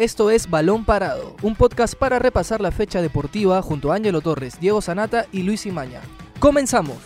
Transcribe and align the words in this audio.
Esto 0.00 0.30
es 0.30 0.48
Balón 0.48 0.86
Parado, 0.86 1.36
un 1.42 1.54
podcast 1.54 1.94
para 1.94 2.18
repasar 2.18 2.62
la 2.62 2.72
fecha 2.72 3.02
deportiva 3.02 3.60
junto 3.60 3.92
a 3.92 3.96
Ángelo 3.96 4.22
Torres, 4.22 4.58
Diego 4.58 4.80
Sanata 4.80 5.26
y 5.30 5.42
Luis 5.42 5.66
Imaña. 5.66 6.00
¡Comenzamos! 6.38 6.96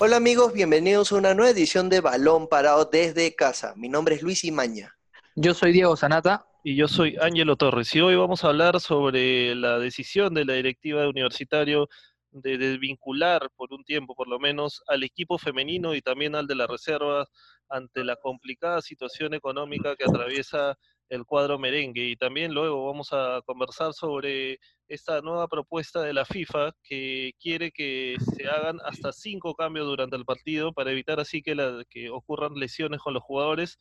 Hola 0.00 0.16
amigos, 0.16 0.52
bienvenidos 0.52 1.12
a 1.12 1.14
una 1.14 1.32
nueva 1.32 1.52
edición 1.52 1.88
de 1.88 2.00
Balón 2.00 2.48
Parado 2.48 2.86
desde 2.86 3.32
casa. 3.36 3.74
Mi 3.76 3.88
nombre 3.88 4.16
es 4.16 4.22
Luis 4.22 4.42
Imaña. 4.42 4.96
Yo 5.36 5.54
soy 5.54 5.70
Diego 5.70 5.94
Sanata. 5.94 6.44
Y 6.64 6.74
yo 6.76 6.88
soy 6.88 7.16
Ángelo 7.20 7.54
Torres. 7.54 7.94
Y 7.94 8.00
hoy 8.00 8.16
vamos 8.16 8.42
a 8.42 8.48
hablar 8.48 8.80
sobre 8.80 9.54
la 9.54 9.78
decisión 9.78 10.32
de 10.32 10.46
la 10.46 10.54
directiva 10.54 11.02
de 11.02 11.08
universitario 11.08 11.88
de 12.34 12.58
desvincular 12.58 13.48
por 13.56 13.72
un 13.72 13.84
tiempo, 13.84 14.14
por 14.14 14.28
lo 14.28 14.38
menos, 14.38 14.82
al 14.88 15.04
equipo 15.04 15.38
femenino 15.38 15.94
y 15.94 16.02
también 16.02 16.34
al 16.34 16.46
de 16.46 16.56
la 16.56 16.66
reserva 16.66 17.26
ante 17.68 18.04
la 18.04 18.16
complicada 18.16 18.82
situación 18.82 19.34
económica 19.34 19.96
que 19.96 20.04
atraviesa 20.04 20.76
el 21.08 21.24
cuadro 21.24 21.58
merengue. 21.58 22.08
Y 22.08 22.16
también 22.16 22.52
luego 22.52 22.86
vamos 22.86 23.12
a 23.12 23.40
conversar 23.46 23.92
sobre 23.92 24.58
esta 24.88 25.20
nueva 25.20 25.46
propuesta 25.48 26.02
de 26.02 26.12
la 26.12 26.24
FIFA 26.24 26.72
que 26.82 27.32
quiere 27.40 27.70
que 27.70 28.16
se 28.34 28.48
hagan 28.48 28.78
hasta 28.84 29.12
cinco 29.12 29.54
cambios 29.54 29.86
durante 29.86 30.16
el 30.16 30.24
partido 30.24 30.72
para 30.72 30.90
evitar 30.90 31.20
así 31.20 31.40
que, 31.40 31.54
la, 31.54 31.84
que 31.88 32.10
ocurran 32.10 32.54
lesiones 32.54 33.00
con 33.00 33.14
los 33.14 33.22
jugadores 33.22 33.78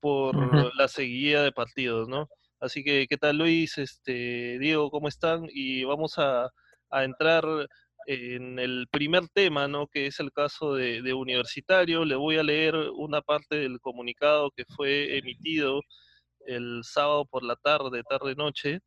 por 0.00 0.36
la 0.76 0.88
seguida 0.88 1.42
de 1.42 1.52
partidos, 1.52 2.08
¿no? 2.08 2.28
Así 2.60 2.84
que, 2.84 3.06
¿qué 3.08 3.16
tal 3.16 3.38
Luis? 3.38 3.78
Este, 3.78 4.58
Diego, 4.58 4.90
¿cómo 4.90 5.08
están? 5.08 5.46
Y 5.50 5.84
vamos 5.84 6.18
a, 6.18 6.50
a 6.90 7.04
entrar 7.04 7.44
en 8.06 8.58
el 8.58 8.86
primer 8.90 9.28
tema, 9.28 9.68
¿no? 9.68 9.86
que 9.86 10.06
es 10.06 10.20
el 10.20 10.32
caso 10.32 10.74
de, 10.74 11.02
de, 11.02 11.14
Universitario, 11.14 12.04
le 12.04 12.16
voy 12.16 12.36
a 12.36 12.42
leer 12.42 12.74
una 12.94 13.22
parte 13.22 13.56
del 13.56 13.80
comunicado 13.80 14.50
que 14.50 14.64
fue 14.64 15.16
emitido 15.18 15.80
el 16.46 16.80
sábado 16.84 17.24
por 17.24 17.42
la 17.42 17.56
tarde, 17.56 18.02
tarde-noche, 18.08 18.80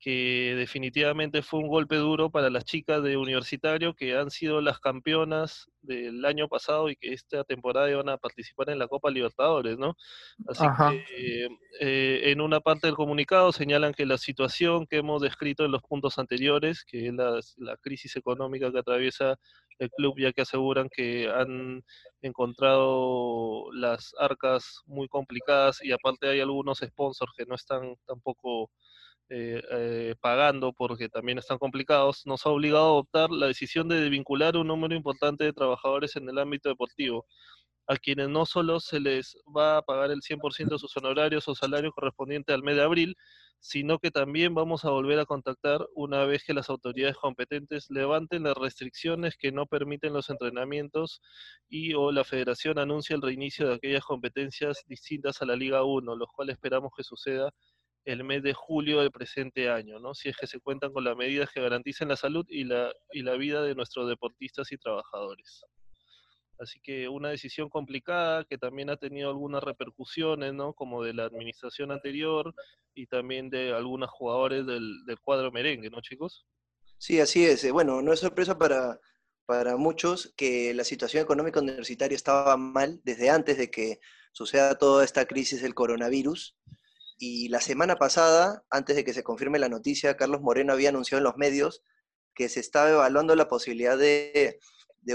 que 0.00 0.54
definitivamente 0.56 1.42
fue 1.42 1.60
un 1.60 1.68
golpe 1.68 1.96
duro 1.96 2.30
para 2.30 2.50
las 2.50 2.64
chicas 2.64 3.02
de 3.02 3.16
Universitario 3.16 3.94
que 3.94 4.16
han 4.16 4.30
sido 4.30 4.60
las 4.60 4.78
campeonas 4.78 5.68
del 5.82 6.24
año 6.24 6.48
pasado 6.48 6.88
y 6.88 6.96
que 6.96 7.12
esta 7.12 7.42
temporada 7.44 7.90
iban 7.90 8.08
a 8.08 8.16
participar 8.18 8.70
en 8.70 8.78
la 8.78 8.86
Copa 8.86 9.10
Libertadores, 9.10 9.76
¿no? 9.76 9.96
Así 10.46 10.64
que 10.78 11.48
eh, 11.80 12.30
en 12.30 12.40
una 12.40 12.60
parte 12.60 12.86
del 12.86 12.96
comunicado 12.96 13.50
señalan 13.52 13.92
que 13.92 14.06
la 14.06 14.18
situación 14.18 14.86
que 14.86 14.98
hemos 14.98 15.20
descrito 15.20 15.64
en 15.64 15.72
los 15.72 15.82
puntos 15.82 16.18
anteriores, 16.18 16.84
que 16.84 17.08
es 17.08 17.14
la, 17.14 17.40
la 17.56 17.76
crisis 17.78 18.14
económica 18.16 18.70
que 18.70 18.78
atraviesa 18.78 19.36
el 19.78 19.90
club, 19.90 20.18
ya 20.18 20.32
que 20.32 20.42
aseguran 20.42 20.88
que 20.88 21.28
han 21.28 21.82
encontrado 22.22 23.72
las 23.72 24.12
arcas 24.18 24.82
muy 24.86 25.08
complicadas 25.08 25.82
y 25.82 25.92
aparte 25.92 26.28
hay 26.28 26.40
algunos 26.40 26.78
sponsors 26.78 27.32
que 27.36 27.46
no 27.46 27.54
están 27.54 27.96
tampoco 28.06 28.70
eh, 29.30 29.62
eh, 29.70 30.14
pagando 30.20 30.72
porque 30.72 31.08
también 31.08 31.38
están 31.38 31.58
complicados, 31.58 32.26
nos 32.26 32.46
ha 32.46 32.50
obligado 32.50 32.84
a 32.86 32.88
adoptar 32.90 33.30
la 33.30 33.46
decisión 33.46 33.88
de 33.88 34.08
vincular 34.08 34.56
un 34.56 34.68
número 34.68 34.94
importante 34.94 35.44
de 35.44 35.52
trabajadores 35.52 36.16
en 36.16 36.28
el 36.28 36.38
ámbito 36.38 36.68
deportivo, 36.70 37.26
a 37.86 37.96
quienes 37.96 38.28
no 38.28 38.46
solo 38.46 38.80
se 38.80 39.00
les 39.00 39.36
va 39.54 39.78
a 39.78 39.82
pagar 39.82 40.10
el 40.10 40.22
100% 40.22 40.70
de 40.70 40.78
sus 40.78 40.96
honorarios 40.96 41.48
o 41.48 41.54
salarios 41.54 41.94
correspondientes 41.94 42.54
al 42.54 42.62
mes 42.62 42.76
de 42.76 42.82
abril, 42.82 43.16
sino 43.60 43.98
que 43.98 44.10
también 44.10 44.54
vamos 44.54 44.84
a 44.84 44.90
volver 44.90 45.18
a 45.18 45.26
contactar 45.26 45.86
una 45.94 46.24
vez 46.24 46.44
que 46.44 46.54
las 46.54 46.70
autoridades 46.70 47.16
competentes 47.16 47.90
levanten 47.90 48.44
las 48.44 48.56
restricciones 48.56 49.36
que 49.36 49.52
no 49.52 49.66
permiten 49.66 50.12
los 50.12 50.30
entrenamientos 50.30 51.20
y 51.68 51.94
o 51.94 52.12
la 52.12 52.24
federación 52.24 52.78
anuncie 52.78 53.16
el 53.16 53.22
reinicio 53.22 53.68
de 53.68 53.74
aquellas 53.74 54.04
competencias 54.04 54.84
distintas 54.86 55.42
a 55.42 55.46
la 55.46 55.56
Liga 55.56 55.82
1, 55.84 56.16
los 56.16 56.28
cuales 56.32 56.54
esperamos 56.54 56.92
que 56.96 57.02
suceda 57.02 57.52
el 58.08 58.24
mes 58.24 58.42
de 58.42 58.54
julio 58.54 59.00
del 59.00 59.10
presente 59.10 59.68
año, 59.68 59.98
¿no? 59.98 60.14
Si 60.14 60.30
es 60.30 60.36
que 60.38 60.46
se 60.46 60.60
cuentan 60.60 60.94
con 60.94 61.04
las 61.04 61.14
medidas 61.14 61.50
que 61.52 61.60
garanticen 61.60 62.08
la 62.08 62.16
salud 62.16 62.46
y 62.48 62.64
la, 62.64 62.90
y 63.12 63.20
la 63.20 63.34
vida 63.34 63.62
de 63.62 63.74
nuestros 63.74 64.08
deportistas 64.08 64.72
y 64.72 64.78
trabajadores. 64.78 65.62
Así 66.58 66.80
que 66.80 67.06
una 67.06 67.28
decisión 67.28 67.68
complicada 67.68 68.44
que 68.44 68.56
también 68.56 68.88
ha 68.88 68.96
tenido 68.96 69.28
algunas 69.28 69.62
repercusiones, 69.62 70.54
¿no? 70.54 70.72
Como 70.72 71.04
de 71.04 71.12
la 71.12 71.24
administración 71.24 71.92
anterior 71.92 72.54
y 72.94 73.06
también 73.06 73.50
de 73.50 73.74
algunos 73.74 74.08
jugadores 74.08 74.64
del, 74.64 75.04
del 75.04 75.20
cuadro 75.20 75.52
merengue, 75.52 75.90
¿no, 75.90 76.00
chicos? 76.00 76.46
Sí, 76.96 77.20
así 77.20 77.44
es. 77.44 77.62
Eh, 77.64 77.72
bueno, 77.72 78.00
no 78.00 78.14
es 78.14 78.20
sorpresa 78.20 78.56
para, 78.56 78.98
para 79.44 79.76
muchos 79.76 80.32
que 80.34 80.72
la 80.72 80.84
situación 80.84 81.22
económica 81.22 81.60
universitaria 81.60 82.16
estaba 82.16 82.56
mal 82.56 83.02
desde 83.04 83.28
antes 83.28 83.58
de 83.58 83.70
que 83.70 84.00
suceda 84.32 84.78
toda 84.78 85.04
esta 85.04 85.26
crisis 85.26 85.60
del 85.60 85.74
coronavirus. 85.74 86.56
Y 87.18 87.48
la 87.48 87.60
semana 87.60 87.96
pasada, 87.96 88.64
antes 88.70 88.94
de 88.94 89.04
que 89.04 89.12
se 89.12 89.24
confirme 89.24 89.58
la 89.58 89.68
noticia, 89.68 90.16
Carlos 90.16 90.40
Moreno 90.40 90.72
había 90.72 90.90
anunciado 90.90 91.18
en 91.18 91.24
los 91.24 91.36
medios 91.36 91.82
que 92.34 92.48
se 92.48 92.60
estaba 92.60 92.90
evaluando 92.90 93.34
la 93.34 93.48
posibilidad 93.48 93.98
de, 93.98 94.58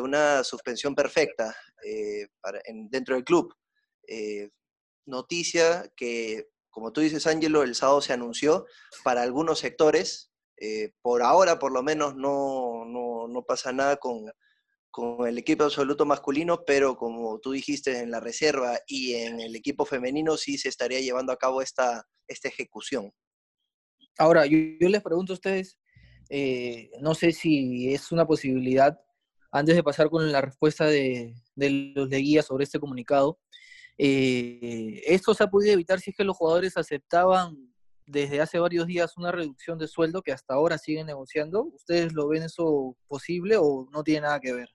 una 0.02 0.44
suspensión 0.44 0.96
perfecta 0.96 1.56
eh, 1.86 2.28
dentro 2.90 3.16
del 3.16 3.24
club. 3.24 3.56
Eh, 4.08 4.50
noticia 5.06 5.90
que, 5.96 6.50
como 6.70 6.92
tú 6.92 7.00
dices, 7.00 7.26
Ángelo, 7.26 7.64
el 7.64 7.76
sábado 7.76 8.02
se 8.02 8.12
anunció 8.12 8.66
para 9.06 9.22
algunos 9.22 9.60
sectores. 9.60 10.32
Eh, 10.58 10.92
por 11.02 11.24
ahora, 11.24 11.58
por 11.58 11.72
lo 11.72 11.84
menos, 11.84 12.16
no, 12.16 12.84
no 12.86 13.44
pasa 13.44 13.72
nada 13.72 13.96
con, 13.96 14.26
con 14.94 15.28
el 15.28 15.40
equipo 15.40 15.64
absoluto 15.64 16.06
masculino, 16.06 16.66
pero 16.68 16.96
como 16.96 17.40
tú 17.40 17.52
dijiste, 17.52 18.02
en 18.02 18.12
la 18.12 18.20
reserva 18.20 18.78
y 18.86 19.16
en 19.16 19.40
el 19.40 19.56
equipo 19.56 19.86
femenino 19.86 20.38
sí 20.38 20.60
se 20.60 20.70
estaría 20.70 21.00
llevando 21.00 21.34
a 21.34 21.38
cabo 21.38 21.64
esta, 21.64 22.08
esta 22.28 22.48
ejecución. 22.48 23.12
Ahora, 24.20 24.46
yo, 24.46 24.60
les 24.80 25.02
pregunto 25.02 25.34
a 25.34 25.38
ustedes, 25.38 25.80
eh, 26.30 26.92
no 27.02 27.16
sé 27.16 27.32
si 27.32 27.92
es 27.92 28.12
una 28.12 28.28
posibilidad, 28.28 28.96
antes 29.52 29.76
de 29.76 29.82
pasar 29.82 30.12
con 30.12 30.32
la 30.32 30.42
respuesta 30.42 30.86
de, 30.86 31.34
los 31.56 32.08
de 32.08 32.18
guía 32.20 32.44
sobre 32.44 32.66
este 32.66 32.80
comunicado, 32.80 33.40
eh, 33.98 35.02
¿esto 35.08 35.34
se 35.34 35.44
ha 35.44 35.50
podido 35.50 35.74
evitar 35.74 36.02
si 36.02 36.12
es 36.12 36.16
que 36.16 36.24
los 36.24 36.38
jugadores 36.38 36.78
aceptaban 36.78 37.74
desde 38.06 38.42
hace 38.42 38.60
varios 38.60 38.86
días 38.86 39.18
una 39.18 39.32
reducción 39.32 39.80
de 39.80 39.88
sueldo 39.88 40.22
que 40.22 40.34
hasta 40.34 40.54
ahora 40.54 40.78
siguen 40.78 41.08
negociando? 41.08 41.64
¿Ustedes 41.64 42.14
lo 42.14 42.28
ven 42.28 42.44
eso 42.44 42.96
posible 43.08 43.58
o 43.58 43.90
no 43.92 44.04
tiene 44.04 44.22
nada 44.22 44.40
que 44.40 44.54
ver? 44.54 44.70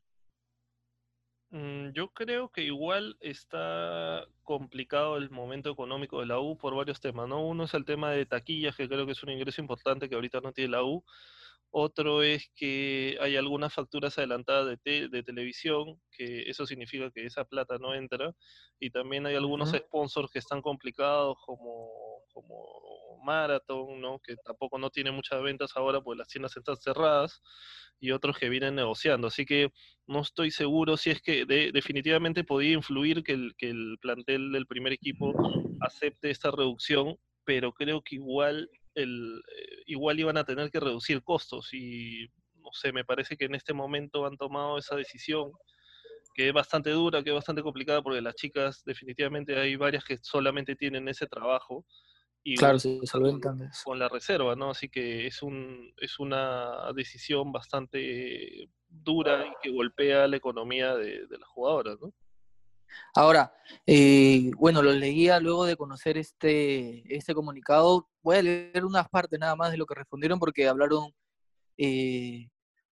Mm, 1.50 1.92
yo 1.92 2.08
creo 2.12 2.50
que 2.50 2.62
igual 2.62 3.16
está 3.20 4.26
complicado 4.42 5.16
el 5.16 5.30
momento 5.30 5.70
económico 5.70 6.20
de 6.20 6.26
la 6.26 6.40
U 6.40 6.58
por 6.58 6.74
varios 6.74 7.00
temas, 7.00 7.26
¿no? 7.28 7.46
Uno 7.46 7.64
es 7.64 7.72
el 7.74 7.86
tema 7.86 8.10
de 8.10 8.26
taquillas, 8.26 8.76
que 8.76 8.88
creo 8.88 9.06
que 9.06 9.12
es 9.12 9.22
un 9.22 9.30
ingreso 9.30 9.60
importante 9.62 10.08
que 10.08 10.14
ahorita 10.14 10.40
no 10.40 10.52
tiene 10.52 10.72
la 10.72 10.84
U. 10.84 11.04
Otro 11.70 12.22
es 12.22 12.50
que 12.54 13.18
hay 13.20 13.36
algunas 13.36 13.74
facturas 13.74 14.18
adelantadas 14.18 14.78
de, 14.84 15.08
de 15.08 15.22
televisión, 15.22 16.00
que 16.10 16.48
eso 16.50 16.66
significa 16.66 17.10
que 17.10 17.26
esa 17.26 17.44
plata 17.44 17.78
no 17.78 17.94
entra. 17.94 18.34
Y 18.78 18.90
también 18.90 19.26
hay 19.26 19.36
algunos 19.36 19.70
sponsors 19.70 20.30
que 20.30 20.38
están 20.40 20.62
complicados, 20.62 21.36
como, 21.46 22.17
como 22.32 23.20
Marathon, 23.24 24.00
¿no? 24.00 24.18
que 24.20 24.36
tampoco 24.36 24.78
no 24.78 24.90
tiene 24.90 25.10
muchas 25.10 25.42
ventas 25.42 25.72
ahora 25.74 26.00
porque 26.00 26.18
las 26.18 26.28
tiendas 26.28 26.56
están 26.56 26.76
cerradas 26.76 27.42
y 28.00 28.12
otros 28.12 28.38
que 28.38 28.48
vienen 28.48 28.76
negociando. 28.76 29.26
Así 29.28 29.44
que 29.44 29.72
no 30.06 30.20
estoy 30.20 30.50
seguro 30.50 30.96
si 30.96 31.10
es 31.10 31.20
que 31.20 31.44
definitivamente 31.44 32.44
podía 32.44 32.72
influir 32.72 33.22
que 33.22 33.32
el, 33.32 33.54
que 33.56 33.70
el 33.70 33.98
plantel 34.00 34.52
del 34.52 34.66
primer 34.66 34.92
equipo 34.92 35.32
acepte 35.80 36.30
esta 36.30 36.50
reducción, 36.50 37.16
pero 37.44 37.72
creo 37.72 38.02
que 38.02 38.16
igual, 38.16 38.70
el, 38.94 39.42
eh, 39.56 39.82
igual 39.86 40.20
iban 40.20 40.36
a 40.36 40.44
tener 40.44 40.70
que 40.70 40.80
reducir 40.80 41.22
costos 41.22 41.72
y 41.72 42.28
no 42.56 42.70
sé, 42.72 42.92
me 42.92 43.04
parece 43.04 43.36
que 43.36 43.46
en 43.46 43.54
este 43.54 43.72
momento 43.72 44.26
han 44.26 44.36
tomado 44.36 44.78
esa 44.78 44.94
decisión 44.96 45.52
que 46.34 46.48
es 46.48 46.54
bastante 46.54 46.90
dura, 46.90 47.22
que 47.22 47.30
es 47.30 47.34
bastante 47.34 47.62
complicada 47.62 48.02
porque 48.02 48.20
las 48.20 48.34
chicas 48.36 48.82
definitivamente 48.84 49.58
hay 49.58 49.74
varias 49.76 50.04
que 50.04 50.18
solamente 50.18 50.76
tienen 50.76 51.08
ese 51.08 51.26
trabajo 51.26 51.84
y 52.50 52.56
claro, 52.56 52.78
se 52.78 52.98
con 53.84 53.98
la 53.98 54.08
reserva, 54.08 54.56
¿no? 54.56 54.70
Así 54.70 54.88
que 54.88 55.26
es, 55.26 55.42
un, 55.42 55.92
es 55.98 56.18
una 56.18 56.90
decisión 56.94 57.52
bastante 57.52 58.70
dura 58.88 59.46
y 59.46 59.50
que 59.62 59.70
golpea 59.70 60.26
la 60.26 60.38
economía 60.38 60.94
de, 60.94 61.26
las 61.28 61.46
jugadoras, 61.48 61.98
¿no? 62.00 62.14
Ahora, 63.14 63.52
eh, 63.86 64.50
bueno, 64.56 64.80
lo 64.80 64.92
leía 64.92 65.38
luego 65.40 65.66
de 65.66 65.76
conocer 65.76 66.16
este, 66.16 67.04
este 67.14 67.34
comunicado. 67.34 68.08
Voy 68.22 68.36
a 68.36 68.42
leer 68.42 68.86
unas 68.86 69.10
partes 69.10 69.38
nada 69.38 69.54
más 69.54 69.70
de 69.70 69.76
lo 69.76 69.84
que 69.84 69.96
respondieron 69.96 70.38
porque 70.38 70.66
hablaron 70.66 71.12
eh, 71.76 72.48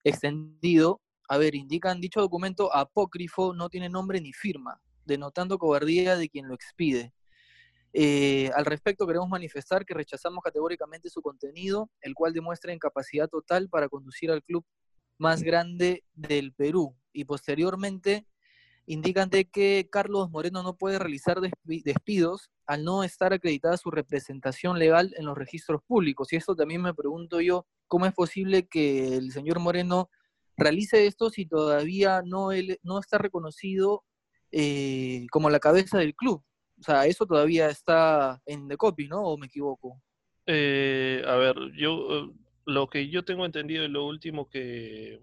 extendido. 0.04 1.02
A 1.28 1.40
ver, 1.40 1.56
indican 1.56 2.00
dicho 2.00 2.22
documento 2.22 2.72
apócrifo 2.72 3.56
no 3.56 3.68
tiene 3.68 3.90
nombre 3.90 4.22
ni 4.22 4.32
firma, 4.32 4.80
denotando 5.06 5.58
cobardía 5.58 6.18
de 6.18 6.30
quien 6.30 6.48
lo 6.48 6.54
expide. 6.54 7.14
Eh, 7.94 8.52
al 8.56 8.66
respecto, 8.66 9.08
queremos 9.08 9.30
manifestar 9.30 9.86
que 9.86 9.94
rechazamos 9.94 10.44
categóricamente 10.44 11.10
su 11.10 11.22
contenido, 11.22 11.90
el 12.02 12.14
cual 12.14 12.34
demuestra 12.34 12.74
incapacidad 12.74 13.28
total 13.28 13.70
para 13.70 13.90
conducir 13.90 14.32
al 14.32 14.44
club 14.44 14.64
más 15.18 15.42
grande 15.42 16.04
del 16.14 16.54
Perú. 16.54 16.96
Y 17.14 17.26
posteriormente 17.26 18.26
indican 18.86 19.30
de 19.30 19.46
que 19.46 19.88
Carlos 19.92 20.32
Moreno 20.32 20.64
no 20.64 20.76
puede 20.76 20.98
realizar 20.98 21.40
despidos 21.64 22.50
al 22.66 22.84
no 22.84 23.04
estar 23.04 23.34
acreditada 23.34 23.78
su 23.78 23.92
representación 23.92 24.80
legal 24.80 25.14
en 25.18 25.26
los 25.26 25.38
registros 25.38 25.82
públicos. 25.84 26.34
Y 26.34 26.38
esto 26.38 26.56
también 26.56 26.82
me 26.82 26.96
pregunto 26.96 27.40
yo, 27.40 27.68
¿cómo 27.88 28.08
es 28.08 28.14
posible 28.14 28.68
que 28.68 29.16
el 29.16 29.32
señor 29.32 29.60
Moreno 29.60 30.10
realice 30.58 31.06
esto 31.06 31.30
si 31.30 31.46
todavía 31.46 32.24
no, 32.26 32.52
él, 32.52 32.80
no 32.82 33.00
está 33.00 33.20
reconocido 33.20 34.04
eh, 34.52 35.28
como 35.32 35.52
la 35.52 35.60
cabeza 35.60 36.00
del 36.00 36.16
club? 36.16 36.44
O 36.80 36.84
sea, 36.84 37.06
eso 37.06 37.26
todavía 37.26 37.70
está 37.70 38.42
en 38.46 38.68
the 38.68 38.78
copy, 38.78 39.08
¿no? 39.08 39.22
¿O 39.24 39.38
me 39.38 39.48
equivoco? 39.48 40.02
Eh, 40.46 41.24
a 41.28 41.36
ver, 41.36 41.56
yo 41.76 42.08
eh, 42.10 42.30
lo 42.66 42.88
que 42.88 43.10
yo 43.10 43.24
tengo 43.24 43.46
entendido 43.46 43.84
y 43.84 43.88
lo 43.90 44.06
último 44.06 44.50
que 44.50 45.20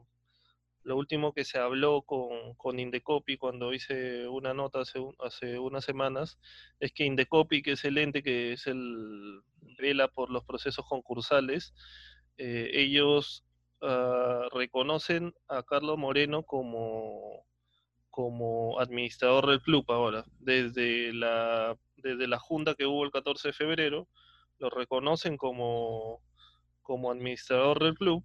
lo 0.86 0.96
último 0.96 1.32
que 1.32 1.44
se 1.44 1.58
habló 1.58 2.02
con, 2.02 2.54
con 2.54 2.78
Indecopi 2.78 3.36
cuando 3.38 3.74
hice 3.74 4.28
una 4.28 4.54
nota 4.54 4.82
hace, 4.82 5.00
hace 5.18 5.58
unas 5.58 5.84
semanas 5.84 6.38
es 6.78 6.92
que 6.92 7.04
Indecopi, 7.04 7.60
que 7.60 7.72
es 7.72 7.84
el 7.84 7.98
ente 7.98 8.22
que 8.22 8.52
es 8.52 8.68
el 8.68 9.40
vela 9.78 10.06
por 10.06 10.30
los 10.30 10.44
procesos 10.44 10.86
concursales, 10.88 11.74
eh, 12.38 12.70
ellos 12.72 13.44
uh, 13.82 14.48
reconocen 14.56 15.34
a 15.48 15.64
Carlos 15.64 15.98
Moreno 15.98 16.44
como, 16.44 17.44
como 18.16 18.80
administrador 18.80 19.46
del 19.46 19.60
club 19.60 19.84
ahora, 19.88 20.24
desde 20.38 21.12
la, 21.12 21.76
desde 21.98 22.26
la 22.26 22.38
junta 22.38 22.74
que 22.74 22.86
hubo 22.86 23.04
el 23.04 23.10
14 23.10 23.48
de 23.48 23.52
febrero, 23.52 24.08
lo 24.58 24.70
reconocen 24.70 25.36
como, 25.36 26.22
como 26.80 27.10
administrador 27.10 27.84
del 27.84 27.92
club 27.92 28.24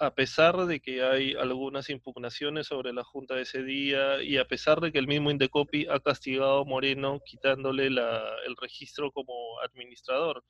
a 0.00 0.12
pesar 0.16 0.66
de 0.66 0.80
que 0.80 1.04
hay 1.04 1.34
algunas 1.34 1.90
impugnaciones 1.90 2.66
sobre 2.66 2.92
la 2.92 3.04
Junta 3.04 3.36
de 3.36 3.42
ese 3.42 3.62
día 3.62 4.20
y 4.20 4.36
a 4.38 4.48
pesar 4.48 4.80
de 4.80 4.90
que 4.90 4.98
el 4.98 5.06
mismo 5.06 5.30
Indecopi 5.30 5.86
ha 5.88 6.00
castigado 6.00 6.62
a 6.62 6.64
Moreno 6.64 7.20
quitándole 7.24 7.86
el 7.86 8.56
registro 8.60 9.12
como 9.12 9.60
administrador. 9.60 10.42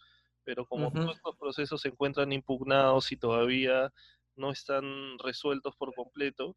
Pero 0.42 0.64
como 0.64 0.90
todos 0.90 1.16
estos 1.16 1.36
procesos 1.36 1.82
se 1.82 1.88
encuentran 1.88 2.32
impugnados 2.32 3.12
y 3.12 3.18
todavía 3.18 3.92
no 4.36 4.50
están 4.50 5.18
resueltos 5.18 5.76
por 5.76 5.94
completo, 5.94 6.56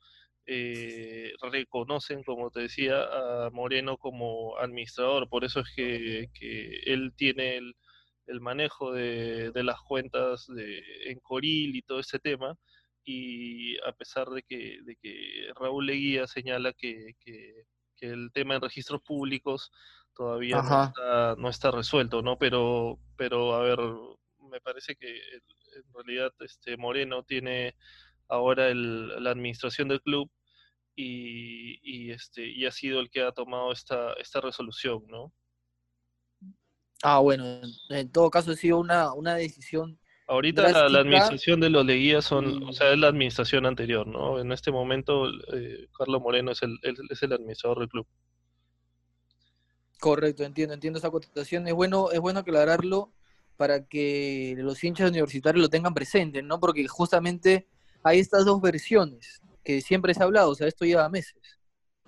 eh, 0.49 1.33
reconocen, 1.41 2.23
como 2.23 2.49
te 2.51 2.61
decía, 2.61 3.03
a 3.03 3.49
Moreno 3.51 3.97
como 3.97 4.57
administrador. 4.57 5.27
Por 5.27 5.43
eso 5.43 5.59
es 5.59 5.67
que, 5.75 6.29
él 6.85 7.13
tiene 7.17 7.57
el, 7.57 8.41
manejo 8.41 8.93
de, 8.93 9.51
las 9.55 9.81
cuentas 9.81 10.47
de, 10.47 10.81
en 11.07 11.19
Coril 11.19 11.75
y 11.75 11.81
todo 11.81 11.99
ese 11.99 12.19
tema 12.19 12.57
y 13.03 13.77
a 13.79 13.91
pesar 13.93 14.29
de 14.29 14.43
que, 14.43 14.79
de 14.83 14.95
que 14.95 15.49
Raúl 15.55 15.85
Leguía 15.85 16.27
señala 16.27 16.73
que, 16.73 17.15
que, 17.19 17.65
el 17.99 18.31
tema 18.31 18.53
de 18.53 18.59
registros 18.59 19.01
públicos 19.01 19.71
todavía 20.13 20.57
no 20.57 20.83
está, 20.83 21.35
no 21.37 21.49
está, 21.49 21.71
resuelto, 21.71 22.21
¿no? 22.21 22.37
Pero, 22.37 22.99
pero 23.17 23.55
a 23.55 23.63
ver, 23.63 23.79
me 24.49 24.61
parece 24.61 24.95
que 24.95 25.17
en 25.17 25.93
realidad 25.93 26.31
este 26.41 26.77
Moreno 26.77 27.23
tiene 27.23 27.75
ahora 28.29 28.69
el, 28.69 29.23
la 29.23 29.31
administración 29.31 29.87
del 29.87 30.01
club 30.01 30.29
y, 30.95 31.79
y, 31.83 32.11
este, 32.11 32.47
y 32.47 32.65
ha 32.65 32.71
sido 32.71 32.99
el 32.99 33.09
que 33.09 33.21
ha 33.21 33.31
tomado 33.31 33.71
esta, 33.71 34.13
esta 34.13 34.41
resolución, 34.41 35.05
¿no? 35.07 35.33
Ah, 37.03 37.19
bueno, 37.19 37.61
en 37.89 38.11
todo 38.11 38.29
caso 38.31 38.51
ha 38.51 38.55
sido 38.55 38.79
una, 38.79 39.13
una 39.13 39.35
decisión 39.35 39.99
Ahorita 40.29 40.89
la, 40.89 40.99
administración 40.99 41.61
de 41.61 41.69
los 41.69 41.85
Leguías 41.85 42.25
son, 42.25 42.63
o 42.63 42.73
sea, 42.73 42.91
es 42.91 42.99
la 42.99 43.07
administración 43.07 43.65
anterior, 43.65 44.05
¿no? 44.05 44.41
En 44.41 44.51
este 44.51 44.71
momento, 44.71 45.29
eh, 45.53 45.87
Carlos 45.97 46.21
Moreno 46.21 46.51
es 46.51 46.61
el, 46.63 46.77
es 46.83 47.23
el 47.23 47.31
administrador 47.31 47.79
del 47.79 47.87
club. 47.87 48.05
Correcto, 50.01 50.43
entiendo, 50.43 50.73
entiendo 50.73 50.99
esa 50.99 51.11
contestación. 51.11 51.65
Es 51.69 51.73
bueno, 51.73 52.11
es 52.11 52.19
bueno 52.19 52.41
aclararlo 52.41 53.13
para 53.55 53.87
que 53.87 54.53
los 54.57 54.83
hinchas 54.83 55.09
universitarios 55.09 55.61
lo 55.61 55.69
tengan 55.69 55.93
presente, 55.93 56.43
¿no? 56.43 56.59
Porque 56.59 56.85
justamente 56.89 57.65
hay 58.03 58.19
estas 58.19 58.45
dos 58.45 58.61
versiones 58.61 59.41
que 59.63 59.81
siempre 59.81 60.13
se 60.13 60.21
ha 60.21 60.25
hablado, 60.25 60.51
o 60.51 60.55
sea, 60.55 60.67
esto 60.67 60.85
lleva 60.85 61.09
meses. 61.09 61.41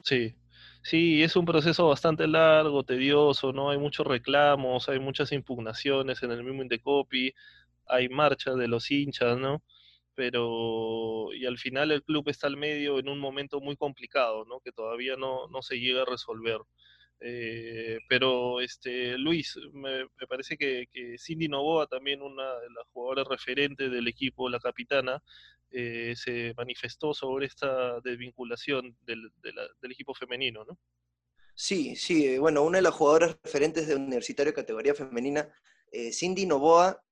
Sí, 0.04 0.36
sí, 0.82 1.22
es 1.24 1.36
un 1.36 1.46
proceso 1.46 1.88
bastante 1.88 2.28
largo, 2.28 2.84
tedioso, 2.84 3.52
¿no? 3.52 3.70
Hay 3.70 3.78
muchos 3.78 4.08
reclamos, 4.08 4.88
hay 4.88 5.00
muchas 5.00 5.32
impugnaciones 5.32 6.24
en 6.24 6.32
el 6.32 6.44
mismo 6.44 6.62
Indecopi, 6.62 7.34
hay 7.88 8.08
marcha 8.08 8.54
de 8.54 8.68
los 8.68 8.90
hinchas, 8.90 9.38
¿no? 9.38 9.62
Pero, 10.16 11.34
y 11.34 11.46
al 11.46 11.58
final 11.58 11.92
el 11.92 12.04
club 12.04 12.30
está 12.30 12.48
al 12.48 12.58
medio 12.58 13.00
en 13.00 13.10
un 13.10 13.20
momento 13.20 13.60
muy 13.60 13.76
complicado, 13.76 14.46
¿no? 14.46 14.60
Que 14.62 14.72
todavía 14.72 15.16
no, 15.18 15.48
no 15.48 15.62
se 15.62 15.80
llega 15.80 16.04
a 16.04 16.06
resolver. 16.06 16.60
Eh, 17.22 18.00
pero, 18.08 18.62
este, 18.62 19.18
Luis, 19.18 19.58
me, 19.74 20.08
parece 20.28 20.58
que, 20.58 20.88
Cindy 21.18 21.48
Novoa, 21.48 21.88
también 21.88 22.22
una 22.22 22.44
de 22.60 22.70
las 22.70 22.88
jugadoras 22.92 23.28
referentes 23.28 23.92
del 23.92 24.08
equipo, 24.08 24.50
la 24.50 24.60
capitana, 24.60 25.22
eh, 25.72 26.14
se 26.16 26.54
manifestó 26.56 27.14
sobre 27.14 27.46
esta 27.46 28.00
desvinculación 28.02 28.98
del, 29.02 29.32
equipo 29.92 30.14
femenino, 30.14 30.66
¿no? 30.66 30.78
Sí, 31.56 31.96
sí, 31.96 32.26
eh, 32.26 32.40
bueno, 32.40 32.64
una 32.64 32.78
de 32.78 32.84
las 32.84 32.94
jugadoras 32.94 33.38
referentes 33.44 33.88
de 33.88 33.96
Universitario 33.96 34.54
categoría 34.54 34.96
femenina, 34.96 35.52
Cindy 36.12 36.46
Novoa, 36.46 37.04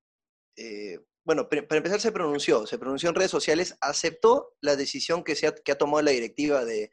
eh, 0.57 0.99
bueno, 1.23 1.49
para 1.49 1.77
empezar 1.77 1.99
se 1.99 2.11
pronunció, 2.11 2.65
se 2.65 2.79
pronunció 2.79 3.09
en 3.09 3.15
redes 3.15 3.31
sociales, 3.31 3.77
aceptó 3.81 4.55
la 4.61 4.75
decisión 4.75 5.23
que, 5.23 5.35
se 5.35 5.47
ha, 5.47 5.53
tomado 5.77 6.01
la 6.01 6.11
directiva 6.11 6.65
de, 6.65 6.89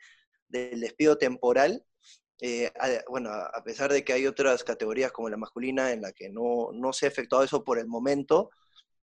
del 0.49 0.81
despido 0.81 1.19
temporal. 1.19 1.85
Eh, 2.41 2.73
bueno, 3.09 3.31
a 3.31 3.63
pesar 3.65 3.93
de 3.93 4.05
que 4.05 4.13
hay 4.13 4.27
otras 4.27 4.65
categorías 4.65 5.13
como 5.13 5.29
la 5.29 5.37
masculina 5.37 5.93
en 5.93 6.03
la 6.03 6.13
que 6.13 6.31
no, 6.31 6.71
no 6.73 6.93
se 6.93 7.07
ha 7.07 7.09
efectuado 7.09 7.45
eso 7.45 7.63
por 7.63 7.79
el 7.79 7.87
momento, 7.87 8.51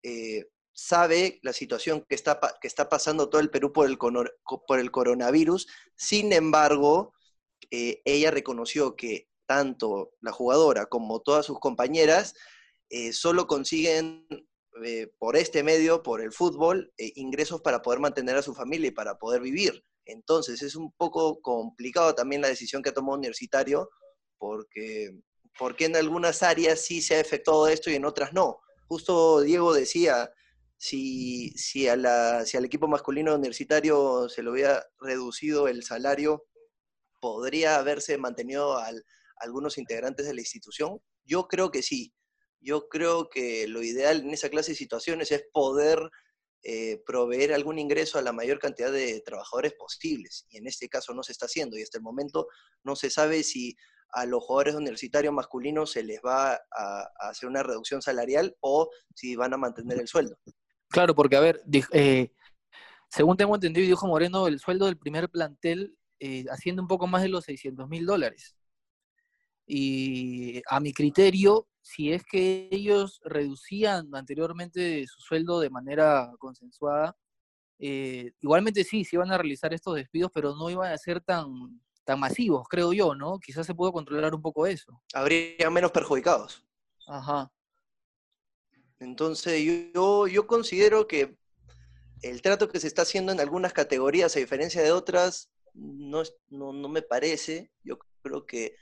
eh, 0.04 0.46
sabe 0.78 1.40
la 1.42 1.54
situación 1.54 2.06
que 2.08 2.14
está, 2.14 2.40
que 2.62 2.68
está 2.68 2.88
pasando 2.88 3.30
todo 3.30 3.42
el 3.42 3.50
Perú 3.50 3.74
por 3.74 3.88
el, 3.88 3.98
por 3.98 4.80
el 4.80 4.92
coronavirus. 4.92 5.68
Sin 5.96 6.32
embargo, 6.34 7.14
ella 7.72 8.30
reconoció 8.32 8.96
que 8.96 9.28
tanto 9.48 10.12
la 10.22 10.32
jugadora 10.32 10.86
como 10.86 11.22
todas 11.22 11.46
sus 11.46 11.60
compañeras 11.60 12.36
eh, 12.90 13.12
solo 13.14 13.48
consiguen 13.48 14.28
eh, 14.84 15.12
por 15.18 15.36
este 15.36 15.64
medio, 15.64 16.04
por 16.04 16.22
el 16.22 16.32
fútbol, 16.32 16.94
eh, 16.98 17.12
ingresos 17.16 17.62
para 17.62 17.82
poder 17.82 18.00
mantener 18.00 18.38
a 18.38 18.44
su 18.44 18.54
familia 18.54 18.90
y 18.90 18.92
para 18.92 19.18
poder 19.18 19.42
vivir. 19.42 19.84
Entonces 20.06 20.62
es 20.62 20.76
un 20.76 20.92
poco 20.94 21.42
complicado 21.42 22.14
también 22.14 22.42
la 22.42 22.48
decisión 22.50 22.84
que 22.84 22.90
ha 22.90 22.94
tomado 22.94 23.18
Universitario, 23.18 23.90
porque, 24.38 25.12
porque 25.58 25.86
en 25.86 25.96
algunas 25.96 26.44
áreas 26.44 26.82
sí 26.82 27.02
se 27.02 27.16
ha 27.16 27.20
efectuado 27.20 27.68
esto 27.68 27.90
y 27.90 27.96
en 27.96 28.06
otras 28.06 28.34
no. 28.34 28.60
Justo 28.88 29.42
Diego 29.42 29.74
decía, 29.74 30.32
si, 30.78 31.52
si, 31.52 31.88
a 31.88 31.96
la, 31.96 32.46
si 32.46 32.58
al 32.58 32.66
equipo 32.66 32.88
masculino 32.88 33.36
universitario 33.36 34.30
se 34.30 34.44
le 34.44 34.52
hubiera 34.52 34.86
reducido 35.00 35.68
el 35.68 35.84
salario, 35.84 36.46
¿podría 37.20 37.78
haberse 37.78 38.18
mantenido 38.18 38.78
al, 38.78 39.04
algunos 39.38 39.78
integrantes 39.78 40.26
de 40.26 40.34
la 40.34 40.42
institución? 40.42 41.00
Yo 41.26 41.48
creo 41.48 41.72
que 41.72 41.82
sí, 41.82 42.14
yo 42.60 42.88
creo 42.90 43.30
que 43.30 43.68
lo 43.68 43.84
ideal 43.84 44.22
en 44.22 44.32
esa 44.32 44.50
clase 44.50 44.72
de 44.72 44.78
situaciones 44.78 45.32
es 45.32 45.44
poder 45.52 46.00
eh, 46.64 47.02
proveer 47.06 47.54
algún 47.54 47.80
ingreso 47.80 48.18
a 48.18 48.22
la 48.22 48.34
mayor 48.34 48.60
cantidad 48.60 48.92
de 48.92 49.22
trabajadores 49.22 49.74
posibles. 49.74 50.46
Y 50.50 50.58
en 50.58 50.68
este 50.68 50.90
caso 50.90 51.14
no 51.14 51.24
se 51.24 51.32
está 51.32 51.46
haciendo. 51.46 51.78
Y 51.78 51.84
hasta 51.84 51.98
el 51.98 52.04
momento 52.04 52.48
no 52.84 52.96
se 52.96 53.10
sabe 53.10 53.44
si 53.44 53.76
a 54.12 54.26
los 54.26 54.44
jugadores 54.44 54.76
universitarios 54.76 55.34
masculinos 55.34 55.92
se 55.92 56.04
les 56.04 56.20
va 56.26 56.60
a, 56.72 57.10
hacer 57.20 57.48
una 57.48 57.64
reducción 57.64 58.02
salarial 58.02 58.56
o 58.62 58.90
si 59.14 59.36
van 59.36 59.54
a 59.54 59.58
mantener 59.58 60.00
el 60.00 60.08
sueldo. 60.08 60.38
Claro, 60.90 61.16
porque 61.16 61.36
a 61.36 61.40
ver, 61.42 61.62
eh, 61.92 62.32
según 63.10 63.38
tengo 63.38 63.56
entendido 63.56 63.86
y 63.86 63.90
dijo 63.90 64.08
Moreno, 64.08 64.48
el 64.48 64.60
sueldo 64.60 64.86
del 64.86 64.98
primer 64.98 65.30
plantel 65.30 65.98
eh, 66.20 66.46
asciende 66.50 66.82
un 66.82 66.88
poco 66.88 67.08
más 67.08 67.22
de 67.22 67.30
los 67.30 67.46
600 67.46 67.88
mil 67.90 68.06
dólares. 68.06 68.58
Y 69.66 70.62
a 70.70 70.80
mi 70.80 70.94
criterio, 70.94 71.68
si 71.82 72.14
es 72.14 72.24
que 72.24 72.70
ellos 72.72 73.20
reducían 73.24 74.10
anteriormente 74.14 75.06
su 75.08 75.20
sueldo 75.22 75.60
de 75.60 75.70
manera 75.70 76.32
consensuada, 76.40 77.16
eh, 77.80 78.32
igualmente 78.42 78.84
sí, 78.84 79.04
se 79.04 79.18
iban 79.18 79.32
a 79.32 79.38
realizar 79.38 79.74
estos 79.74 79.96
despidos, 79.96 80.32
pero 80.34 80.56
no 80.56 80.70
iban 80.70 80.92
a 80.92 80.98
ser 80.98 81.22
tan, 81.22 81.82
tan 82.04 82.20
masivos, 82.20 82.68
creo 82.70 82.94
yo, 82.94 83.14
¿no? 83.14 83.40
Quizás 83.40 83.66
se 83.68 83.76
pudo 83.76 83.92
controlar 83.92 84.34
un 84.34 84.42
poco 84.42 84.66
eso. 84.66 85.02
Habría 85.14 85.70
menos 85.70 85.92
perjudicados. 85.92 86.66
Ajá. 87.06 87.52
Entonces, 89.00 89.62
yo, 89.94 90.28
yo 90.28 90.48
considero 90.48 91.08
que 91.08 91.38
el 92.22 92.42
trato 92.42 92.68
que 92.70 92.80
se 92.80 92.88
está 92.88 93.04
haciendo 93.04 93.32
en 93.32 93.40
algunas 93.40 93.74
categorías, 93.74 94.36
a 94.36 94.40
diferencia 94.40 94.82
de 94.82 94.92
otras, 94.92 95.52
no, 95.74 96.24
no, 96.50 96.74
no 96.74 96.90
me 96.90 97.02
parece. 97.02 97.72
Yo 97.84 98.00
creo 98.22 98.46
que 98.46 98.76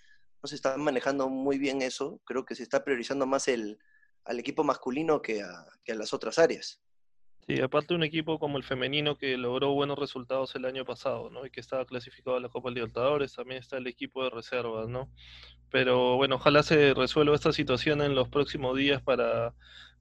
se 0.43 0.55
está 0.55 0.77
manejando 0.77 1.29
muy 1.29 1.57
bien 1.57 1.81
eso. 1.81 2.21
Creo 2.25 2.45
que 2.45 2.55
se 2.55 2.63
está 2.63 2.83
priorizando 2.83 3.25
más 3.25 3.47
el, 3.47 3.77
al 4.25 4.39
equipo 4.39 4.63
masculino 4.63 5.21
que 5.21 5.41
a, 5.41 5.65
las 5.87 6.13
otras 6.13 6.39
áreas. 6.39 6.81
Sí, 7.47 7.61
aparte 7.61 7.93
un 7.93 8.03
equipo 8.03 8.39
como 8.39 8.57
el 8.57 8.63
femenino 8.63 9.17
que 9.17 9.37
logró 9.37 9.73
buenos 9.73 9.99
resultados 9.99 10.55
el 10.55 10.65
año 10.65 10.83
pasado, 10.83 11.29
¿no? 11.29 11.45
Y 11.45 11.51
que 11.51 11.59
estaba 11.59 11.85
clasificado 11.85 12.37
a 12.37 12.39
la 12.39 12.49
Copa 12.49 12.71
Libertadores, 12.71 13.33
también 13.33 13.59
está 13.59 13.77
el 13.77 13.85
equipo 13.85 14.23
de 14.23 14.31
reservas, 14.31 14.87
¿no? 14.89 15.11
Pero 15.69 16.15
bueno, 16.15 16.35
ojalá 16.35 16.63
se 16.63 16.95
resuelva 16.95 17.35
esta 17.35 17.53
situación 17.53 18.01
en 18.01 18.15
los 18.15 18.29
próximos 18.29 18.75
días 18.75 19.03
para, 19.03 19.53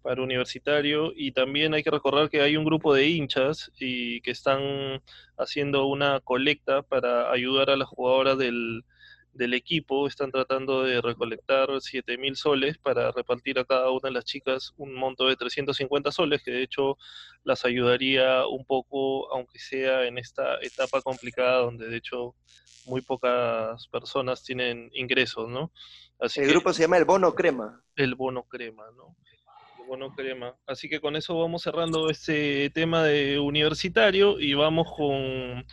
para 0.05 0.23
Universitario 0.23 1.15
y 1.17 1.33
también 1.33 1.73
hay 1.73 1.83
que 1.83 1.91
recordar 1.91 2.29
que 2.29 2.43
hay 2.43 2.59
un 2.59 2.67
grupo 2.67 2.93
de 2.93 3.09
hinchas 3.09 3.73
y 3.81 4.21
que 4.21 4.33
están 4.33 5.03
haciendo 5.39 5.87
una 5.87 6.21
colecta 6.21 6.83
para 6.83 7.33
ayudar 7.33 7.71
a 7.71 7.77
las 7.77 7.89
jugadoras 7.89 8.37
del, 8.37 8.85
del 9.33 9.55
equipo 9.55 10.07
están 10.07 10.31
tratando 10.31 10.83
de 10.83 11.01
recolectar 11.01 11.71
7.000 11.71 12.35
soles 12.35 12.77
para 12.77 13.13
repartir 13.13 13.59
a 13.59 13.65
cada 13.65 13.91
una 13.91 14.09
de 14.09 14.13
las 14.13 14.27
chicas 14.27 14.75
un 14.77 14.95
monto 14.95 15.27
de 15.27 15.37
350 15.37 16.13
soles, 16.13 16.43
que 16.43 16.51
de 16.51 16.63
hecho 16.63 16.99
las 17.43 17.65
ayudaría 17.65 18.47
un 18.47 18.67
poco, 18.67 19.33
aunque 19.33 19.59
sea 19.59 20.05
en 20.05 20.19
esta 20.19 20.59
etapa 20.61 21.01
complicada 21.01 21.63
donde 21.63 21.89
de 21.89 21.97
hecho 21.97 22.35
muy 22.85 23.01
pocas 23.01 23.89
personas 23.89 24.45
tienen 24.45 24.91
ingresos, 24.93 25.49
¿no? 25.49 25.73
Así 26.21 26.41
el 26.41 26.51
grupo 26.51 26.75
se 26.75 26.83
llama 26.83 26.99
El 26.99 27.07
Bono 27.07 27.35
Crema. 27.35 27.83
El 27.97 28.15
Bono 28.15 28.45
Crema, 28.45 28.85
¿no? 28.95 29.17
Bono 29.87 30.15
Crema. 30.15 30.57
Así 30.67 30.89
que 30.89 31.01
con 31.01 31.17
eso 31.17 31.39
vamos 31.39 31.63
cerrando 31.63 32.11
este 32.11 32.71
tema 32.71 33.03
de 33.05 33.39
universitario 33.39 34.39
y 34.41 34.55
vamos 34.55 34.93
con 34.97 35.65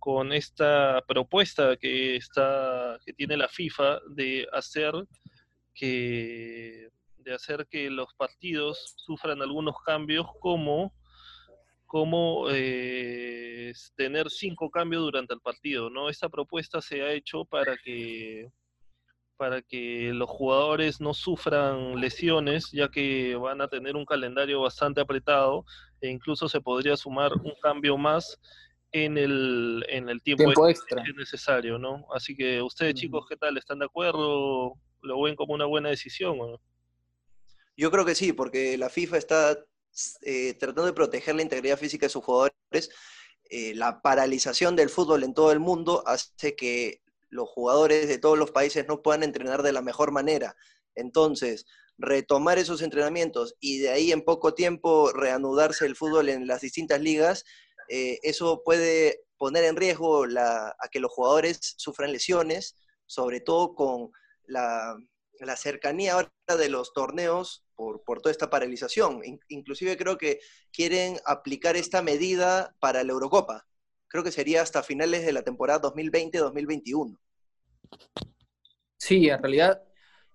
con 0.00 0.32
esta 0.32 1.04
propuesta 1.06 1.76
que 1.76 2.16
está 2.16 2.98
que 3.04 3.12
tiene 3.12 3.36
la 3.36 3.48
FIFA 3.48 4.00
de 4.08 4.48
hacer 4.52 4.92
que 5.74 6.88
de 7.18 7.34
hacer 7.34 7.66
que 7.70 7.90
los 7.90 8.14
partidos 8.14 8.94
sufran 8.96 9.42
algunos 9.42 9.76
cambios 9.84 10.26
como 10.40 10.94
como 11.84 12.46
eh, 12.50 13.72
tener 13.94 14.30
cinco 14.30 14.70
cambios 14.70 15.02
durante 15.02 15.34
el 15.34 15.40
partido 15.40 15.90
no 15.90 16.08
esta 16.08 16.30
propuesta 16.30 16.80
se 16.80 17.02
ha 17.02 17.12
hecho 17.12 17.44
para 17.44 17.76
que 17.76 18.48
para 19.40 19.62
que 19.62 20.12
los 20.12 20.28
jugadores 20.28 21.00
no 21.00 21.14
sufran 21.14 21.98
lesiones 21.98 22.70
ya 22.72 22.90
que 22.90 23.34
van 23.36 23.62
a 23.62 23.68
tener 23.68 23.96
un 23.96 24.04
calendario 24.04 24.60
bastante 24.60 25.00
apretado 25.00 25.64
e 26.02 26.10
incluso 26.10 26.46
se 26.46 26.60
podría 26.60 26.94
sumar 26.94 27.32
un 27.32 27.54
cambio 27.62 27.96
más 27.96 28.38
en 28.92 29.16
el, 29.16 29.82
en 29.88 30.10
el 30.10 30.20
tiempo, 30.20 30.68
extra. 30.68 31.02
necesario, 31.16 31.78
¿no? 31.78 32.04
Así 32.14 32.36
que 32.36 32.60
ustedes 32.60 32.96
chicos, 32.96 33.24
¿qué 33.26 33.36
tal? 33.38 33.56
¿Están 33.56 33.78
de 33.78 33.86
acuerdo? 33.86 34.74
¿Lo 35.00 35.22
ven 35.22 35.36
como 35.36 35.54
una 35.54 35.64
buena 35.64 35.88
decisión? 35.88 36.36
Yo 37.78 37.90
creo 37.90 38.04
que 38.04 38.14
sí, 38.14 38.34
porque 38.34 38.76
la 38.76 38.90
FIFA 38.90 39.16
está 39.16 39.58
eh, 40.20 40.52
tratando 40.52 40.84
de 40.84 40.92
proteger 40.92 41.34
la 41.34 41.40
integridad 41.40 41.78
física 41.78 42.04
de 42.04 42.10
sus 42.10 42.22
jugadores. 42.22 42.90
Eh, 43.48 43.74
la 43.74 44.02
paralización 44.02 44.76
del 44.76 44.90
fútbol 44.90 45.24
en 45.24 45.32
todo 45.32 45.50
el 45.50 45.60
mundo 45.60 46.04
hace 46.06 46.54
que 46.54 47.00
los 47.30 47.48
jugadores 47.48 48.08
de 48.08 48.18
todos 48.18 48.38
los 48.38 48.50
países 48.50 48.86
no 48.86 49.02
puedan 49.02 49.22
entrenar 49.22 49.62
de 49.62 49.72
la 49.72 49.82
mejor 49.82 50.12
manera. 50.12 50.56
Entonces, 50.94 51.64
retomar 51.96 52.58
esos 52.58 52.82
entrenamientos 52.82 53.56
y 53.60 53.78
de 53.78 53.90
ahí 53.90 54.12
en 54.12 54.22
poco 54.22 54.54
tiempo 54.54 55.12
reanudarse 55.12 55.86
el 55.86 55.96
fútbol 55.96 56.28
en 56.28 56.46
las 56.46 56.60
distintas 56.62 57.00
ligas 57.00 57.44
eh, 57.90 58.20
eso 58.22 58.62
puede 58.64 59.24
poner 59.36 59.64
en 59.64 59.74
riesgo 59.74 60.24
a 60.24 60.88
que 60.92 61.00
los 61.00 61.10
jugadores 61.10 61.58
sufran 61.76 62.12
lesiones, 62.12 62.76
sobre 63.06 63.40
todo 63.40 63.74
con 63.74 64.12
la, 64.44 64.96
cercanía 65.56 66.12
ahora 66.12 66.30
de 66.56 66.68
los 66.68 66.92
torneos 66.92 67.64
por, 67.74 68.02
toda 68.20 68.30
esta 68.30 68.48
paralización. 68.48 69.22
inclusive 69.48 69.96
creo 69.96 70.18
que 70.18 70.38
quieren 70.72 71.18
aplicar 71.24 71.76
esta 71.76 72.00
medida 72.00 72.76
para 72.78 73.02
la 73.02 73.12
Eurocopa. 73.12 73.66
Creo 74.10 74.24
que 74.24 74.32
sería 74.32 74.60
hasta 74.60 74.82
finales 74.82 75.24
de 75.24 75.32
la 75.32 75.42
temporada 75.42 75.80
2020-2021. 75.82 77.16
Sí, 78.96 79.28
en 79.28 79.40
realidad 79.40 79.84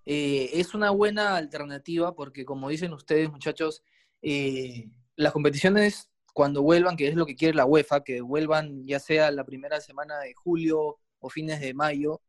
eh, 0.06 0.48
es 0.54 0.72
una 0.72 0.90
buena 0.90 1.36
alternativa 1.36 2.14
porque 2.14 2.46
como 2.46 2.70
dicen 2.70 2.94
ustedes 2.94 3.30
muchachos, 3.30 3.84
eh, 4.22 4.88
las 5.14 5.34
competiciones 5.34 6.10
cuando 6.32 6.62
vuelvan, 6.62 6.96
que 6.96 7.08
es 7.08 7.14
lo 7.14 7.26
que 7.26 7.36
quiere 7.36 7.54
la 7.54 7.66
UEFA, 7.66 8.02
que 8.02 8.22
vuelvan 8.22 8.86
ya 8.86 8.98
sea 8.98 9.30
la 9.30 9.44
primera 9.44 9.78
semana 9.82 10.20
de 10.20 10.32
julio 10.32 10.98
o 11.18 11.28
fines 11.28 11.60
de 11.60 11.74
mayo, 11.74 12.22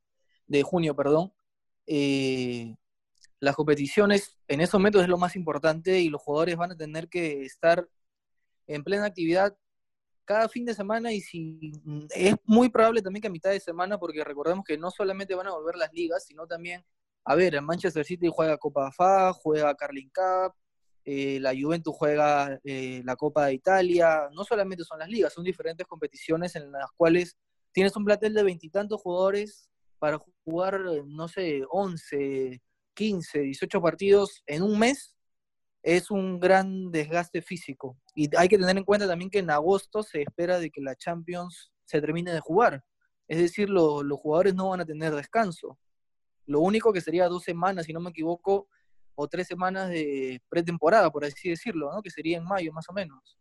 de 0.47 0.63
junio, 0.63 0.97
perdón, 0.97 1.31
eh, 1.85 2.75
las 3.39 3.55
competiciones 3.55 4.37
en 4.49 4.59
esos 4.59 4.79
momentos 4.79 5.01
es 5.01 5.07
lo 5.07 5.17
más 5.17 5.37
importante 5.37 6.01
y 6.01 6.09
los 6.09 6.21
jugadores 6.21 6.57
van 6.57 6.73
a 6.73 6.77
tener 6.77 7.07
que 7.07 7.43
estar 7.43 7.87
en 8.67 8.83
plena 8.83 9.05
actividad 9.05 9.55
cada 10.27 10.50
fin 10.50 10.65
de 10.65 10.74
semana 10.74 11.13
y 11.13 11.22
si 11.22 11.72
es 12.13 12.36
muy 12.43 12.67
probable 12.67 13.01
también 13.01 13.22
que 13.22 13.29
a 13.29 13.31
mitad 13.31 13.50
de 13.50 13.62
semana, 13.62 13.98
porque 13.98 14.25
recordemos 14.25 14.65
que 14.65 14.77
no 14.77 14.91
solamente 14.91 15.34
van 15.34 15.48
a 15.48 15.53
volver 15.53 15.77
las 15.77 15.91
ligas, 15.93 16.25
sino 16.25 16.46
también, 16.46 16.84
a 17.24 17.34
ver, 17.34 17.55
en 17.55 17.63
Manchester 17.63 18.03
City 18.05 18.27
juega 18.29 18.57
Copa 18.57 18.91
FA, 18.91 19.31
juega 19.31 19.74
Carling 19.74 20.10
Cup, 20.10 20.53
eh, 21.05 21.39
la 21.39 21.53
Juventus 21.57 21.96
juega 21.98 22.60
eh, 22.65 23.01
la 23.05 23.15
Copa 23.15 23.46
de 23.46 23.53
Italia, 23.53 24.27
no 24.34 24.43
solamente 24.43 24.84
son 24.84 25.00
las 25.00 25.07
ligas, 25.07 25.31
son 25.31 25.46
diferentes 25.46 25.88
competiciones 25.88 26.57
en 26.57 26.74
las 26.74 26.91
cuales 26.98 27.38
tienes 27.72 27.96
un 27.96 28.03
plantel 28.03 28.34
de 28.34 28.43
veintitantos 28.43 29.01
jugadores 29.01 29.69
para 29.98 30.19
jugar, 30.43 30.81
no 31.05 31.29
sé, 31.29 31.63
11, 31.69 32.62
15, 32.93 33.39
18 33.39 33.81
partidos 33.81 34.43
en 34.46 34.62
un 34.62 34.77
mes, 34.77 35.15
es 35.84 36.12
un 36.12 36.39
gran 36.39 36.91
desgaste 36.91 37.41
físico. 37.41 37.98
Y 38.15 38.36
hay 38.36 38.48
que 38.48 38.57
tener 38.57 38.77
en 38.77 38.84
cuenta 38.84 39.07
también 39.07 39.29
que 39.29 39.39
en 39.39 39.50
agosto 39.50 40.03
se 40.03 40.22
espera 40.22 40.60
de 40.60 40.69
que 40.69 40.81
la 40.81 40.96
Champions 40.96 41.72
se 41.86 42.01
termine 42.01 42.31
de 42.34 42.39
jugar. 42.39 42.84
Es 43.27 43.39
decir, 43.39 43.69
los 43.69 44.19
jugadores 44.19 44.55
no 44.55 44.69
van 44.69 44.81
a 44.81 44.86
tener 44.86 45.13
descanso. 45.13 45.77
Lo 46.46 46.60
único 46.62 46.93
que 46.93 47.01
sería 47.01 47.27
dos 47.27 47.43
semanas, 47.43 47.86
si 47.86 47.93
no 47.93 48.00
me 48.00 48.10
equivoco, 48.10 48.69
o 49.15 49.27
tres 49.27 49.48
semanas 49.48 49.89
de 49.89 50.41
pretemporada, 50.48 51.10
por 51.10 51.25
así 51.25 51.50
decirlo, 51.50 51.91
¿no? 51.91 52.01
que 52.01 52.12
sería 52.12 52.38
en 52.38 52.46
mayo 52.46 52.72
más 52.72 52.88
o 52.89 52.93
menos. 52.93 53.38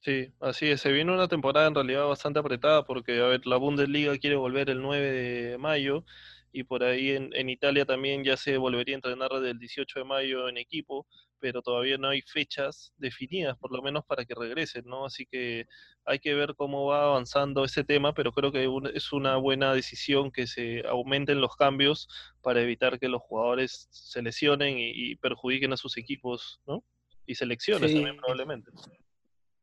Sí, 0.00 0.32
así 0.38 0.66
es. 0.66 0.82
Se 0.82 0.92
viene 0.92 1.12
una 1.12 1.26
temporada 1.26 1.66
en 1.66 1.74
realidad 1.74 2.06
bastante 2.06 2.38
apretada 2.38 2.84
porque, 2.84 3.20
a 3.20 3.26
ver, 3.26 3.46
la 3.46 3.56
Bundesliga 3.56 4.16
quiere 4.18 4.36
volver 4.36 4.70
el 4.70 4.82
9 4.82 5.10
de 5.10 5.58
mayo 5.58 6.04
y 6.52 6.62
por 6.62 6.84
ahí 6.84 7.10
en, 7.10 7.30
en 7.34 7.48
Italia 7.48 7.86
también 7.86 8.22
ya 8.22 8.36
se 8.36 8.56
volvería 8.56 8.94
a 8.94 8.98
entrenar 8.98 9.30
desde 9.32 9.50
el 9.50 9.58
18 9.58 10.00
de 10.00 10.04
mayo 10.04 10.48
en 10.48 10.58
equipo 10.58 11.06
pero 11.40 11.62
todavía 11.62 11.98
no 11.98 12.08
hay 12.08 12.22
fechas 12.22 12.92
definidas, 12.96 13.56
por 13.58 13.72
lo 13.72 13.82
menos 13.82 14.04
para 14.04 14.24
que 14.24 14.34
regresen, 14.34 14.84
¿no? 14.86 15.06
Así 15.06 15.26
que 15.26 15.66
hay 16.04 16.18
que 16.18 16.34
ver 16.34 16.54
cómo 16.56 16.86
va 16.86 17.04
avanzando 17.04 17.64
ese 17.64 17.84
tema, 17.84 18.14
pero 18.14 18.32
creo 18.32 18.52
que 18.52 18.68
es 18.94 19.12
una 19.12 19.36
buena 19.36 19.74
decisión 19.74 20.30
que 20.30 20.46
se 20.46 20.86
aumenten 20.86 21.40
los 21.40 21.56
cambios 21.56 22.08
para 22.42 22.62
evitar 22.62 22.98
que 22.98 23.08
los 23.08 23.22
jugadores 23.22 23.88
se 23.90 24.22
lesionen 24.22 24.76
y, 24.78 25.16
perjudiquen 25.16 25.72
a 25.72 25.76
sus 25.76 25.96
equipos, 25.96 26.60
¿no? 26.66 26.84
Y 27.26 27.34
selecciones 27.34 27.92
también 27.92 28.16
probablemente. 28.16 28.70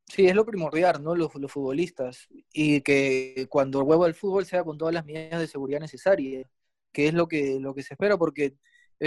Sí, 0.08 0.27
es 0.27 0.36
lo 0.36 0.46
primordial, 0.46 1.01
¿no? 1.01 1.15
Los, 1.15 1.34
los 1.36 1.51
futbolistas. 1.51 2.27
Y 2.51 2.82
que 2.82 3.48
cuando 3.50 3.84
vuelva 3.86 4.06
al 4.06 4.13
fútbol 4.13 4.46
sea 4.46 4.63
con 4.63 4.77
todas 4.77 4.94
las 4.94 5.06
medidas 5.06 5.39
de 5.39 5.48
seguridad 5.48 5.80
necesarias, 5.80 6.46
que 6.92 7.08
es 7.08 7.13
lo 7.13 7.27
que, 7.27 7.58
lo 7.60 7.74
que 7.74 7.84
se 7.84 7.94
espera, 7.94 8.18
porque 8.18 8.53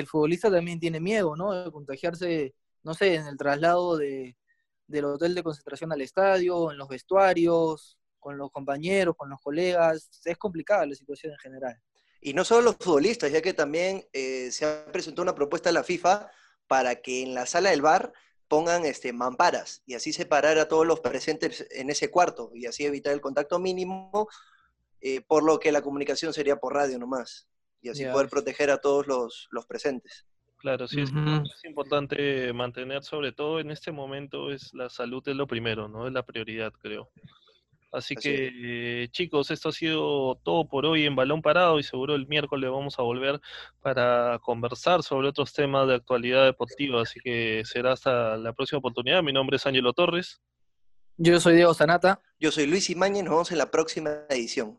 el 0.00 0.06
futbolista 0.06 0.50
también 0.50 0.78
tiene 0.78 1.00
miedo, 1.00 1.36
¿no? 1.36 1.52
De 1.52 1.72
contagiarse, 1.72 2.54
no 2.82 2.92
sé, 2.92 3.14
en 3.14 3.26
el 3.26 3.36
traslado 3.36 3.96
de, 3.96 4.36
del 4.86 5.06
hotel 5.06 5.34
de 5.34 5.42
concentración 5.42 5.90
al 5.92 6.02
estadio, 6.02 6.70
en 6.70 6.76
los 6.76 6.88
vestuarios, 6.88 7.98
con 8.20 8.36
los 8.36 8.50
compañeros, 8.50 9.16
con 9.16 9.30
los 9.30 9.40
colegas. 9.40 10.10
Es 10.24 10.36
complicada 10.36 10.84
la 10.84 10.94
situación 10.94 11.32
en 11.32 11.38
general. 11.38 11.80
Y 12.20 12.34
no 12.34 12.44
solo 12.44 12.62
los 12.62 12.76
futbolistas, 12.76 13.32
ya 13.32 13.40
que 13.40 13.54
también 13.54 14.06
eh, 14.12 14.50
se 14.50 14.66
ha 14.66 14.86
presentado 14.92 15.22
una 15.22 15.34
propuesta 15.34 15.70
a 15.70 15.72
la 15.72 15.82
FIFA 15.82 16.30
para 16.66 16.96
que 16.96 17.22
en 17.22 17.34
la 17.34 17.46
sala 17.46 17.70
del 17.70 17.82
bar 17.82 18.12
pongan 18.48 18.84
este, 18.84 19.12
mamparas 19.12 19.82
y 19.86 19.94
así 19.94 20.12
separar 20.12 20.58
a 20.58 20.68
todos 20.68 20.86
los 20.86 21.00
presentes 21.00 21.66
en 21.70 21.88
ese 21.88 22.10
cuarto 22.10 22.50
y 22.54 22.66
así 22.66 22.84
evitar 22.84 23.12
el 23.12 23.20
contacto 23.20 23.58
mínimo, 23.58 24.28
eh, 25.00 25.20
por 25.22 25.42
lo 25.42 25.58
que 25.58 25.72
la 25.72 25.82
comunicación 25.82 26.32
sería 26.32 26.56
por 26.56 26.74
radio 26.74 26.98
nomás 26.98 27.48
y 27.86 27.90
así 27.90 28.04
poder 28.04 28.28
proteger 28.28 28.70
a 28.70 28.78
todos 28.78 29.06
los, 29.06 29.48
los 29.50 29.66
presentes. 29.66 30.26
Claro, 30.58 30.88
sí, 30.88 31.00
es, 31.00 31.10
es, 31.10 31.64
importante 31.64 32.52
mantener, 32.52 33.04
sobre 33.04 33.32
todo 33.32 33.60
en 33.60 33.70
este 33.70 33.92
momento, 33.92 34.50
es 34.50 34.74
la 34.74 34.88
salud 34.88 35.22
es 35.28 35.36
lo 35.36 35.46
primero, 35.46 35.86
¿no? 35.86 36.06
Es 36.06 36.12
la 36.12 36.24
prioridad, 36.24 36.72
creo. 36.72 37.10
Así, 37.92 38.14
que, 38.14 39.08
chicos, 39.10 39.50
esto 39.50 39.70
ha 39.70 39.72
sido 39.72 40.38
todo 40.42 40.68
por 40.68 40.84
hoy 40.84 41.06
en 41.06 41.16
Balón 41.16 41.40
Parado 41.40 41.78
y 41.78 41.82
seguro 41.82 42.14
el 42.14 42.26
miércoles 42.26 42.70
vamos 42.70 42.98
a 42.98 43.02
volver 43.02 43.40
para 43.80 44.38
conversar 44.42 45.02
sobre 45.02 45.28
otros 45.28 45.52
temas 45.52 45.86
de 45.88 45.94
actualidad 45.94 46.44
deportiva. 46.44 47.02
Así 47.02 47.20
que 47.20 47.62
será 47.64 47.92
hasta 47.92 48.36
la 48.36 48.52
próxima 48.52 48.80
oportunidad. 48.80 49.22
Mi 49.22 49.32
nombre 49.32 49.56
es 49.56 49.66
Ángelo 49.66 49.92
Torres. 49.92 50.42
Yo 51.16 51.40
soy 51.40 51.54
Diego 51.54 51.72
Sanata. 51.72 52.20
Yo 52.38 52.50
soy 52.50 52.66
Luis 52.66 52.90
Imañez. 52.90 53.24
Nos 53.24 53.32
vemos 53.32 53.52
en 53.52 53.58
la 53.58 53.70
próxima 53.70 54.10
edición. 54.28 54.78